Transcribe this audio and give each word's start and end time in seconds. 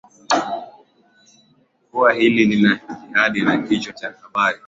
qua 1.91 2.13
hili 2.13 2.45
linajinadi 2.45 3.41
na 3.41 3.57
kichwa 3.57 3.93
cha 3.93 4.11
habari 4.21 4.59